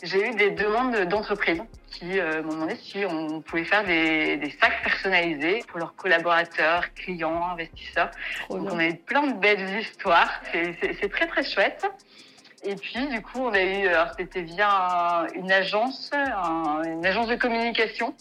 j'ai 0.03 0.29
eu 0.29 0.35
des 0.35 0.51
demandes 0.51 0.95
d'entreprises 1.05 1.63
qui 1.87 2.19
euh, 2.19 2.43
m'ont 2.43 2.53
demandé 2.53 2.75
si 2.75 3.05
on 3.05 3.41
pouvait 3.41 3.63
faire 3.63 3.83
des, 3.83 4.37
des, 4.37 4.51
sacs 4.61 4.83
personnalisés 4.83 5.63
pour 5.67 5.79
leurs 5.79 5.95
collaborateurs, 5.95 6.93
clients, 6.93 7.51
investisseurs. 7.51 8.11
Donc 8.49 8.67
on 8.71 8.79
a 8.79 8.85
eu 8.85 8.95
plein 8.95 9.27
de 9.27 9.33
belles 9.33 9.79
histoires. 9.79 10.41
C'est 10.51 11.09
très 11.09 11.27
très 11.27 11.43
chouette. 11.43 11.85
Et 12.63 12.75
puis 12.75 13.07
du 13.07 13.21
coup 13.21 13.39
on 13.39 13.53
a 13.53 13.61
eu, 13.61 13.87
alors 13.87 14.11
c'était 14.17 14.41
via 14.41 15.27
une 15.35 15.51
agence, 15.51 16.11
un, 16.13 16.81
une 16.83 17.05
agence 17.05 17.27
de 17.27 17.35
communication, 17.35 18.15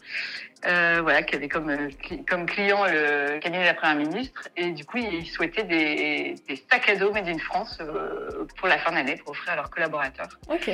euh, 0.67 1.01
voilà, 1.03 1.23
qui 1.23 1.35
avait 1.37 1.49
comme 1.49 1.75
comme 2.29 2.47
client 2.47 2.85
le 2.85 3.39
cabinet 3.39 3.63
de 3.63 3.69
la 3.69 3.75
première 3.75 3.97
ministre. 3.97 4.49
Et 4.57 4.71
du 4.71 4.85
coup 4.85 4.99
ils 4.99 5.27
souhaitaient 5.27 5.65
des, 5.65 6.35
des 6.47 6.63
sacs 6.71 6.89
à 6.89 6.97
dos 6.97 7.13
made 7.13 7.29
in 7.29 7.39
France 7.39 7.79
euh, 7.81 8.47
pour 8.59 8.69
la 8.69 8.79
fin 8.79 8.93
d'année 8.93 9.17
pour 9.17 9.31
offrir 9.31 9.55
à 9.55 9.57
leurs 9.57 9.71
collaborateurs. 9.71 10.29
Ok. 10.49 10.71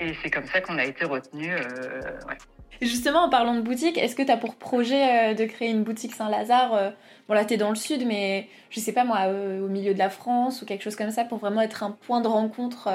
Et 0.00 0.14
c'est 0.22 0.30
comme 0.30 0.46
ça 0.46 0.60
qu'on 0.60 0.78
a 0.78 0.84
été 0.84 1.04
retenu. 1.04 1.52
Euh, 1.52 2.00
ouais. 2.28 2.36
Justement, 2.82 3.24
en 3.24 3.30
parlant 3.30 3.54
de 3.54 3.60
boutique, 3.60 3.96
est-ce 3.98 4.16
que 4.16 4.22
tu 4.22 4.30
as 4.30 4.36
pour 4.36 4.56
projet 4.56 5.30
euh, 5.30 5.34
de 5.34 5.44
créer 5.44 5.70
une 5.70 5.84
boutique 5.84 6.14
Saint-Lazare 6.14 6.74
euh, 6.74 6.90
Bon, 7.28 7.34
là, 7.34 7.44
tu 7.44 7.54
es 7.54 7.56
dans 7.56 7.70
le 7.70 7.76
sud, 7.76 8.06
mais 8.06 8.48
je 8.70 8.80
sais 8.80 8.92
pas 8.92 9.04
moi, 9.04 9.28
au 9.28 9.68
milieu 9.68 9.94
de 9.94 9.98
la 9.98 10.10
France 10.10 10.60
ou 10.60 10.66
quelque 10.66 10.82
chose 10.82 10.96
comme 10.96 11.10
ça, 11.10 11.24
pour 11.24 11.38
vraiment 11.38 11.62
être 11.62 11.82
un 11.82 11.92
point 11.92 12.20
de 12.20 12.28
rencontre 12.28 12.90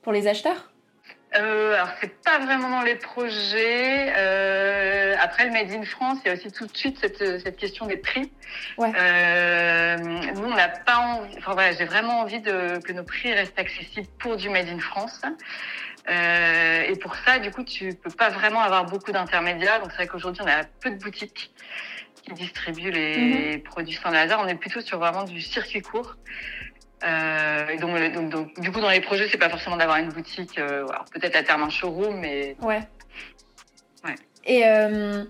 pour 0.00 0.12
les 0.12 0.26
acheteurs? 0.26 0.70
Alors 1.34 1.88
c'est 2.00 2.14
pas 2.22 2.38
vraiment 2.40 2.68
dans 2.68 2.82
les 2.82 2.94
projets. 2.94 4.10
Après 5.18 5.46
le 5.46 5.50
Made 5.50 5.70
in 5.70 5.82
France, 5.82 6.18
il 6.24 6.28
y 6.28 6.30
a 6.30 6.34
aussi 6.34 6.50
tout 6.50 6.66
de 6.66 6.76
suite 6.76 6.98
cette, 6.98 7.18
cette 7.18 7.56
question 7.56 7.86
des 7.86 7.96
prix. 7.96 8.30
Ouais. 8.78 8.88
Nous 8.88 10.44
on 10.44 10.54
n'a 10.54 10.68
pas 10.68 10.96
envie. 10.98 11.34
Enfin 11.38 11.52
voilà, 11.52 11.72
j'ai 11.72 11.84
vraiment 11.84 12.20
envie 12.20 12.40
de 12.40 12.78
que 12.78 12.92
nos 12.92 13.04
prix 13.04 13.32
restent 13.32 13.58
accessibles 13.58 14.08
pour 14.18 14.36
du 14.36 14.48
Made 14.48 14.68
in 14.68 14.78
France. 14.78 15.20
Euh, 16.08 16.82
et 16.82 16.96
pour 16.96 17.14
ça, 17.16 17.38
du 17.38 17.50
coup, 17.50 17.62
tu 17.64 17.94
peux 17.94 18.10
pas 18.10 18.28
vraiment 18.30 18.60
avoir 18.60 18.84
beaucoup 18.86 19.12
d'intermédiaires. 19.12 19.80
Donc 19.80 19.90
c'est 19.90 19.98
vrai 19.98 20.06
qu'aujourd'hui 20.08 20.42
on 20.42 20.48
a 20.48 20.64
peu 20.64 20.90
de 20.90 20.96
boutiques 20.96 21.52
qui 22.24 22.34
distribuent 22.34 22.90
les 22.90 23.56
Mhm. 23.56 23.62
produits 23.62 23.98
Saint-Lazare. 24.02 24.40
On 24.40 24.48
est 24.48 24.54
plutôt 24.56 24.80
sur 24.80 24.98
vraiment 24.98 25.24
du 25.24 25.40
circuit 25.40 25.80
court. 25.82 26.16
Euh, 27.04 27.76
donc, 27.78 28.30
donc, 28.30 28.60
du 28.60 28.70
coup, 28.70 28.80
dans 28.80 28.90
les 28.90 29.00
projets, 29.00 29.28
c'est 29.28 29.38
pas 29.38 29.48
forcément 29.48 29.76
d'avoir 29.76 29.96
une 29.98 30.10
boutique, 30.10 30.56
euh, 30.58 30.86
peut-être 31.12 31.34
à 31.34 31.42
terme 31.42 31.64
un 31.64 31.70
showroom, 31.70 32.20
mais. 32.20 32.56
Ouais. 32.60 32.80
Ouais. 34.04 34.14
Et, 34.44 34.66
euh, 34.66 35.24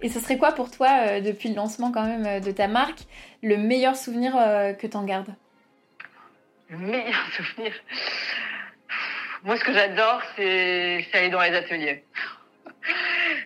et 0.00 0.08
ce 0.08 0.18
serait 0.18 0.36
quoi 0.36 0.52
pour 0.52 0.70
toi, 0.70 1.20
depuis 1.20 1.48
le 1.48 1.54
lancement 1.54 1.92
quand 1.92 2.04
même 2.04 2.40
de 2.40 2.50
ta 2.50 2.66
marque, 2.66 3.02
le 3.40 3.56
meilleur 3.56 3.94
souvenir 3.96 4.32
que 4.32 4.86
tu 4.86 4.96
en 4.96 5.04
gardes? 5.04 5.34
Le 6.68 6.78
meilleur 6.78 7.24
souvenir 7.36 7.72
Moi, 9.44 9.56
ce 9.56 9.64
que 9.64 9.72
j'adore, 9.72 10.22
c'est 10.36 11.06
aller 11.14 11.30
dans 11.30 11.40
les 11.40 11.54
ateliers 11.54 12.04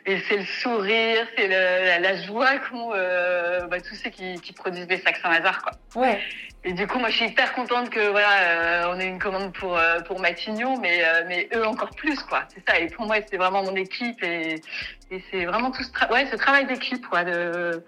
et 0.07 0.19
c'est 0.29 0.37
le 0.37 0.45
sourire, 0.45 1.27
c'est 1.37 1.49
la, 1.49 1.99
la, 1.99 2.23
joie 2.23 2.59
qu'ont 2.59 2.93
euh, 2.95 3.67
bah, 3.67 3.81
tous 3.81 3.95
ceux 3.95 4.11
qui, 4.11 4.41
qui, 4.41 4.53
produisent 4.53 4.87
des 4.87 4.99
sacs 4.99 5.17
Saint-Lazare, 5.17 5.63
quoi. 5.63 5.73
Ouais. 6.01 6.21
Et 6.65 6.73
du 6.73 6.87
coup, 6.87 6.99
moi, 6.99 7.11
je 7.11 7.17
suis 7.17 7.27
hyper 7.27 7.53
contente 7.53 7.91
que 7.91 8.09
voilà, 8.11 8.41
euh, 8.41 8.95
on 8.95 9.01
ait 9.01 9.07
une 9.07 9.19
commande 9.19 9.53
pour 9.53 9.77
euh, 9.77 10.01
pour 10.01 10.21
Matignon, 10.21 10.79
mais 10.81 11.05
euh, 11.05 11.25
mais 11.27 11.49
eux 11.55 11.67
encore 11.67 11.91
plus, 11.91 12.21
quoi. 12.23 12.45
C'est 12.55 12.69
ça. 12.69 12.79
Et 12.79 12.87
pour 12.89 13.07
moi, 13.07 13.17
c'est 13.29 13.37
vraiment 13.37 13.63
mon 13.63 13.75
équipe 13.75 14.23
et, 14.23 14.63
et 15.11 15.23
c'est 15.31 15.45
vraiment 15.45 15.71
tout 15.71 15.83
ce, 15.83 16.13
ouais, 16.13 16.27
ce 16.31 16.37
travail 16.37 16.67
d'équipe, 16.67 17.07
quoi. 17.07 17.25
De... 17.25 17.85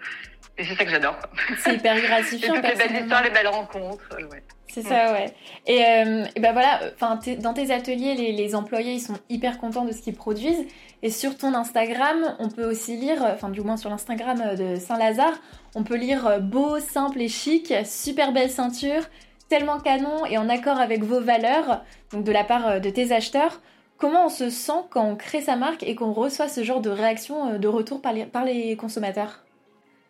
Et 0.59 0.65
c'est 0.65 0.75
ça 0.75 0.83
que 0.83 0.91
j'adore. 0.91 1.17
C'est 1.63 1.75
hyper 1.75 1.99
gratifiant. 2.01 2.53
toutes 2.53 2.63
les 2.67 2.75
belles 2.75 3.01
histoires, 3.01 3.23
les 3.23 3.29
belles 3.29 3.47
rencontres, 3.47 4.03
ouais. 4.29 4.43
C'est 4.67 4.83
ça, 4.83 5.13
ouais. 5.13 5.33
Et, 5.65 5.83
euh, 5.83 6.25
et 6.35 6.39
ben 6.39 6.51
voilà, 6.51 6.81
enfin, 6.93 7.17
dans 7.39 7.53
tes 7.53 7.71
ateliers, 7.71 8.13
les, 8.13 8.33
les, 8.33 8.55
employés, 8.55 8.93
ils 8.93 8.99
sont 8.99 9.17
hyper 9.29 9.57
contents 9.57 9.85
de 9.85 9.93
ce 9.93 10.01
qu'ils 10.01 10.15
produisent. 10.15 10.67
Et 11.01 11.09
sur 11.09 11.37
ton 11.37 11.55
Instagram, 11.55 12.35
on 12.39 12.49
peut 12.49 12.65
aussi 12.65 12.97
lire, 12.97 13.23
enfin, 13.23 13.49
du 13.49 13.61
moins 13.61 13.77
sur 13.77 13.89
l'Instagram 13.89 14.55
de 14.55 14.75
Saint-Lazare, 14.75 15.39
on 15.75 15.83
peut 15.83 15.95
lire 15.95 16.27
euh, 16.27 16.39
beau, 16.39 16.79
simple 16.79 17.21
et 17.21 17.29
chic, 17.29 17.73
super 17.85 18.33
belle 18.33 18.51
ceinture, 18.51 19.03
tellement 19.47 19.79
canon 19.79 20.25
et 20.25 20.37
en 20.37 20.49
accord 20.49 20.79
avec 20.79 21.03
vos 21.03 21.21
valeurs, 21.21 21.83
donc 22.11 22.25
de 22.25 22.31
la 22.33 22.43
part 22.43 22.67
euh, 22.67 22.79
de 22.79 22.89
tes 22.89 23.13
acheteurs. 23.13 23.61
Comment 23.97 24.25
on 24.25 24.29
se 24.29 24.49
sent 24.49 24.83
quand 24.91 25.03
on 25.03 25.15
crée 25.15 25.41
sa 25.41 25.55
marque 25.55 25.83
et 25.83 25.95
qu'on 25.95 26.11
reçoit 26.11 26.47
ce 26.47 26.63
genre 26.63 26.81
de 26.81 26.89
réaction 26.89 27.57
de 27.57 27.67
retour 27.67 28.01
par 28.01 28.13
les, 28.13 28.25
par 28.25 28.45
les 28.45 28.75
consommateurs? 28.75 29.43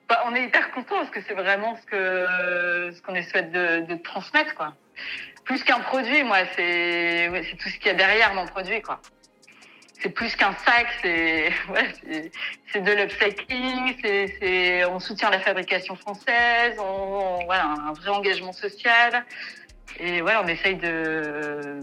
Bah, 0.10 0.24
on 0.26 0.34
est 0.34 0.44
hyper 0.44 0.72
content 0.72 0.96
parce 0.98 1.12
que 1.12 1.22
c'est 1.22 1.36
vraiment 1.36 1.78
ce 1.78 1.86
que 1.86 2.92
ce 2.96 3.02
qu'on 3.04 3.22
souhaite 3.22 3.52
de, 3.52 3.82
de 3.82 3.96
transmettre 3.96 4.56
quoi. 4.56 4.74
Plus 5.46 5.64
qu'un 5.64 5.80
produit, 5.80 6.24
moi, 6.24 6.40
c'est 6.56 7.30
ouais, 7.30 7.44
c'est 7.48 7.58
tout 7.58 7.70
ce 7.70 7.78
qu'il 7.78 7.88
y 7.88 7.90
a 7.92 7.94
derrière 7.94 8.34
mon 8.34 8.48
produit 8.48 8.82
quoi. 8.82 9.00
C'est 10.02 10.10
plus 10.10 10.36
qu'un 10.36 10.54
sac, 10.66 10.88
c'est 11.04 11.52
ouais, 11.70 12.32
c'est 12.74 12.82
de 12.82 12.92
l'upcycling, 12.92 13.96
c'est 14.02 14.36
c'est 14.40 14.86
on 14.86 15.00
soutient 15.00 15.30
la 15.30 15.40
fabrication 15.40 15.96
française, 15.96 16.76
on, 16.80 17.46
voilà 17.46 17.66
un 17.66 17.94
vrai 17.94 18.10
engagement 18.10 18.54
social 18.54 19.24
et 20.00 20.22
voilà 20.22 20.42
on 20.44 20.48
essaye 20.48 20.76
de 20.76 21.80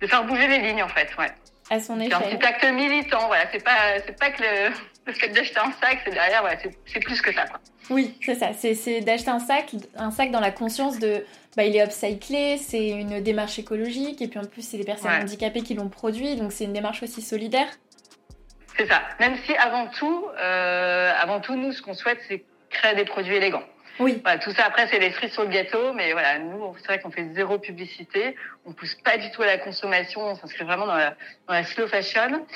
de 0.00 0.06
faire 0.08 0.24
bouger 0.24 0.48
les 0.48 0.58
lignes 0.58 0.82
en 0.82 0.88
fait, 0.88 1.08
ouais. 1.18 1.30
À 1.70 1.78
son 1.78 2.00
échelle. 2.00 2.18
C'est 2.20 2.34
un 2.34 2.36
petit 2.36 2.46
acte 2.46 2.64
militant, 2.64 3.28
voilà. 3.28 3.44
C'est 3.52 3.62
pas 3.62 4.00
c'est 4.04 4.18
pas 4.18 4.30
que 4.30 4.42
le 4.42 4.72
le 5.06 5.12
fait 5.12 5.28
d'acheter 5.28 5.58
un 5.58 5.72
sac, 5.72 6.00
c'est 6.04 6.12
derrière, 6.12 6.44
ouais, 6.44 6.58
c'est 6.86 7.00
plus 7.00 7.20
que 7.20 7.32
ça. 7.32 7.46
Quoi. 7.46 7.60
Oui, 7.90 8.16
c'est 8.24 8.34
ça. 8.34 8.52
C'est 8.52 9.00
d'acheter 9.00 9.30
un 9.30 9.38
sac, 9.38 9.72
un 9.96 10.10
sac 10.10 10.30
dans 10.30 10.40
la 10.40 10.50
conscience 10.50 10.98
de, 10.98 11.24
bah, 11.56 11.64
il 11.64 11.76
est 11.76 11.84
upcyclé, 11.84 12.58
c'est 12.58 12.88
une 12.88 13.20
démarche 13.20 13.58
écologique, 13.58 14.22
et 14.22 14.28
puis 14.28 14.38
en 14.38 14.44
plus, 14.44 14.62
c'est 14.62 14.78
des 14.78 14.84
personnes 14.84 15.10
handicapées 15.10 15.62
qui 15.62 15.74
l'ont 15.74 15.88
produit, 15.88 16.36
donc 16.36 16.52
c'est 16.52 16.64
une 16.64 16.72
démarche 16.72 17.02
aussi 17.02 17.22
solidaire. 17.22 17.68
C'est 18.76 18.86
ça. 18.86 19.02
Même 19.20 19.36
si 19.44 19.54
avant 19.56 19.88
tout, 19.88 20.26
euh, 20.38 21.12
avant 21.20 21.40
tout, 21.40 21.56
nous, 21.56 21.72
ce 21.72 21.82
qu'on 21.82 21.94
souhaite, 21.94 22.18
c'est 22.28 22.44
créer 22.70 22.94
des 22.94 23.04
produits 23.04 23.36
élégants. 23.36 23.64
Oui. 23.98 24.20
Voilà, 24.22 24.38
tout 24.38 24.52
ça 24.52 24.64
après 24.64 24.88
c'est 24.88 24.98
les 24.98 25.10
frites 25.10 25.32
sur 25.32 25.42
le 25.42 25.50
gâteau, 25.50 25.92
mais 25.92 26.12
voilà, 26.12 26.38
nous 26.38 26.74
c'est 26.78 26.86
vrai 26.86 27.00
qu'on 27.00 27.10
fait 27.10 27.28
zéro 27.34 27.58
publicité, 27.58 28.36
on 28.64 28.72
pousse 28.72 28.94
pas 29.04 29.18
du 29.18 29.30
tout 29.32 29.42
à 29.42 29.46
la 29.46 29.58
consommation, 29.58 30.22
on 30.22 30.34
s'inscrit 30.34 30.64
vraiment 30.64 30.86
dans 30.86 30.94
la, 30.94 31.10
dans 31.46 31.52
la 31.52 31.64
slow 31.64 31.86
fashion. 31.86 32.46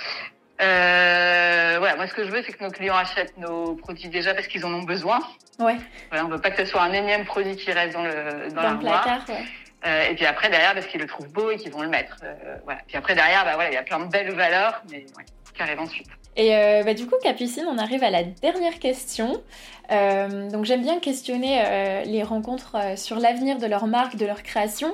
Euh, 0.60 1.76
voilà, 1.78 1.96
moi 1.96 2.06
ce 2.06 2.14
que 2.14 2.24
je 2.24 2.30
veux, 2.30 2.42
c'est 2.42 2.52
que 2.52 2.64
nos 2.64 2.70
clients 2.70 2.96
achètent 2.96 3.36
nos 3.36 3.74
produits 3.74 4.08
déjà 4.08 4.34
parce 4.34 4.46
qu'ils 4.46 4.64
en 4.64 4.72
ont 4.72 4.82
besoin. 4.82 5.20
Ouais. 5.58 5.76
Voilà, 6.10 6.24
on 6.24 6.28
veut 6.28 6.40
pas 6.40 6.50
que 6.50 6.64
ce 6.64 6.70
soit 6.70 6.82
un 6.82 6.92
énième 6.92 7.24
produit 7.24 7.56
qui 7.56 7.70
reste 7.72 7.94
dans 7.94 8.02
le 8.02 8.50
dans, 8.52 8.70
le 8.72 8.78
placard. 8.78 9.24
Ouais. 9.28 9.44
Euh, 9.86 10.10
et 10.10 10.14
puis 10.14 10.24
après 10.24 10.48
derrière, 10.48 10.72
parce 10.72 10.86
qu'ils 10.86 11.00
le 11.00 11.06
trouvent 11.06 11.28
beau 11.28 11.50
et 11.50 11.56
qu'ils 11.56 11.72
vont 11.72 11.82
le 11.82 11.88
mettre. 11.88 12.16
Euh, 12.24 12.56
voilà. 12.64 12.80
Puis 12.86 12.96
après 12.96 13.14
derrière, 13.14 13.44
bah 13.44 13.52
voilà, 13.54 13.70
il 13.70 13.74
y 13.74 13.78
a 13.78 13.82
plein 13.82 14.00
de 14.00 14.06
belles 14.06 14.32
valeurs, 14.34 14.82
mais 14.90 15.04
ouais, 15.16 15.24
qui 15.54 15.62
arrivent 15.62 15.80
ensuite. 15.80 16.08
Et 16.36 16.54
euh, 16.54 16.82
bah, 16.84 16.94
du 16.94 17.06
coup, 17.06 17.14
Capucine, 17.22 17.64
on 17.66 17.78
arrive 17.78 18.02
à 18.02 18.10
la 18.10 18.22
dernière 18.22 18.78
question. 18.78 19.42
Euh, 19.90 20.50
donc 20.50 20.64
j'aime 20.64 20.82
bien 20.82 20.98
questionner 21.00 21.62
euh, 21.64 22.02
les 22.04 22.22
rencontres 22.22 22.76
sur 22.96 23.18
l'avenir 23.18 23.58
de 23.58 23.66
leur 23.66 23.86
marque, 23.86 24.16
de 24.16 24.26
leur 24.26 24.42
création. 24.42 24.92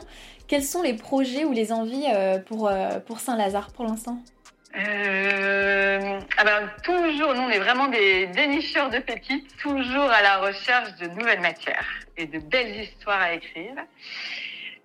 Quels 0.49 0.65
sont 0.65 0.83
les 0.83 0.95
projets 0.95 1.45
ou 1.45 1.53
les 1.53 1.73
envies 1.73 2.05
pour, 2.47 2.71
pour 3.07 3.21
Saint-Lazare 3.21 3.73
pour 3.73 3.87
l'instant? 3.87 4.19
Euh, 4.75 6.21
ah 6.39 6.45
ben, 6.45 6.71
toujours, 6.83 7.35
nous 7.35 7.43
on 7.43 7.51
est 7.51 7.59
vraiment 7.59 7.89
des 7.89 8.27
dénicheurs 8.29 8.89
de 8.89 8.99
pépites, 8.99 9.55
toujours 9.59 10.11
à 10.11 10.23
la 10.23 10.39
recherche 10.39 10.95
de 10.97 11.09
nouvelles 11.09 11.41
matières 11.41 11.87
et 12.17 12.27
de 12.27 12.39
belles 12.39 12.81
histoires 12.81 13.21
à 13.21 13.35
écrire. 13.35 13.75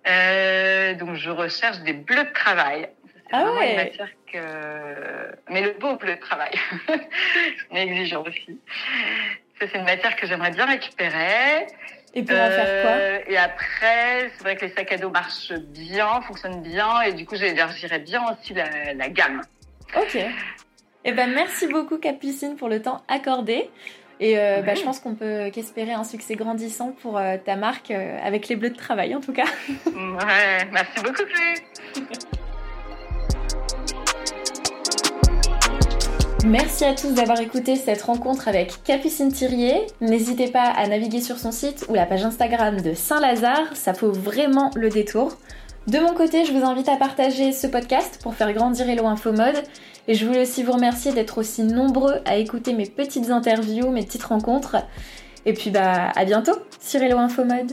Euh, 0.06 0.94
donc 0.94 1.14
je 1.16 1.30
recherche 1.30 1.78
des 1.80 1.94
bleus 1.94 2.24
de 2.24 2.32
travail. 2.32 2.88
Ah 3.32 3.52
ouais. 3.52 3.70
Une 3.70 3.76
matière 3.76 4.08
que... 4.32 5.36
Mais 5.50 5.62
le 5.62 5.72
beau 5.72 5.96
bleu 5.96 6.14
de 6.14 6.20
travail, 6.20 6.52
c'est 6.88 7.78
exigeant 7.78 8.24
aussi. 8.24 8.60
Ça 9.60 9.66
c'est 9.70 9.78
une 9.78 9.84
matière 9.84 10.16
que 10.16 10.26
j'aimerais 10.26 10.50
bien 10.50 10.66
récupérer. 10.66 11.66
Et 12.14 12.22
pour 12.22 12.36
en 12.36 12.50
faire 12.50 12.82
quoi? 12.82 12.90
Euh, 12.92 13.20
Et 13.26 13.36
après, 13.36 14.30
c'est 14.34 14.42
vrai 14.42 14.56
que 14.56 14.64
les 14.64 14.72
sacs 14.72 14.92
à 14.92 14.96
dos 14.96 15.10
marchent 15.10 15.52
bien, 15.52 16.20
fonctionnent 16.22 16.62
bien, 16.62 17.02
et 17.02 17.12
du 17.12 17.26
coup 17.26 17.36
j'élargirais 17.36 17.98
bien 17.98 18.22
aussi 18.32 18.54
la, 18.54 18.94
la 18.94 19.08
gamme. 19.08 19.42
Ok. 19.96 20.18
Eh 21.04 21.12
ben, 21.12 21.32
merci 21.32 21.66
beaucoup 21.66 21.98
Capucine 21.98 22.56
pour 22.56 22.68
le 22.68 22.82
temps 22.82 23.02
accordé. 23.08 23.70
Et 24.20 24.38
euh, 24.38 24.62
bah, 24.62 24.74
je 24.74 24.82
pense 24.82 24.98
qu'on 24.98 25.14
peut 25.14 25.50
qu'espérer 25.52 25.92
un 25.92 26.04
succès 26.04 26.34
grandissant 26.34 26.92
pour 27.02 27.18
euh, 27.18 27.36
ta 27.42 27.54
marque, 27.54 27.92
euh, 27.92 28.18
avec 28.22 28.48
les 28.48 28.56
bleus 28.56 28.70
de 28.70 28.76
travail 28.76 29.14
en 29.14 29.20
tout 29.20 29.32
cas. 29.32 29.46
Ouais, 29.86 30.68
merci 30.72 31.00
beaucoup 31.02 31.22
Merci 36.44 36.84
à 36.84 36.94
tous 36.94 37.12
d'avoir 37.12 37.40
écouté 37.40 37.76
cette 37.76 38.02
rencontre 38.02 38.48
avec 38.48 38.82
Capucine 38.82 39.30
Thirier. 39.30 39.86
N'hésitez 40.00 40.48
pas 40.48 40.62
à 40.62 40.86
naviguer 40.86 41.20
sur 41.20 41.36
son 41.36 41.52
site 41.52 41.86
ou 41.88 41.94
la 41.94 42.06
page 42.06 42.24
Instagram 42.24 42.80
de 42.80 42.94
Saint-Lazare, 42.94 43.76
ça 43.76 43.92
vaut 43.92 44.12
vraiment 44.12 44.70
le 44.74 44.88
détour. 44.88 45.36
De 45.88 46.00
mon 46.00 46.12
côté, 46.12 46.44
je 46.44 46.52
vous 46.52 46.66
invite 46.66 46.90
à 46.90 46.98
partager 46.98 47.50
ce 47.50 47.66
podcast 47.66 48.20
pour 48.22 48.34
faire 48.34 48.52
grandir 48.52 48.86
Hello 48.90 49.06
Info 49.06 49.32
Mode. 49.32 49.56
Et 50.06 50.12
je 50.12 50.26
voulais 50.26 50.42
aussi 50.42 50.62
vous 50.62 50.72
remercier 50.72 51.14
d'être 51.14 51.38
aussi 51.38 51.62
nombreux 51.62 52.16
à 52.26 52.36
écouter 52.36 52.74
mes 52.74 52.84
petites 52.84 53.30
interviews, 53.30 53.90
mes 53.90 54.04
petites 54.04 54.24
rencontres. 54.24 54.76
Et 55.46 55.54
puis 55.54 55.70
bah 55.70 56.10
à 56.14 56.26
bientôt 56.26 56.52
sur 56.78 57.00
Hello 57.00 57.16
Info 57.16 57.42
Mode. 57.42 57.72